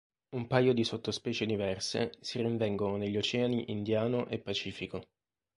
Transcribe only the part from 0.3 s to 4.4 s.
Un paio di sottospecie diverse si rinvengono negli oceani Indiano e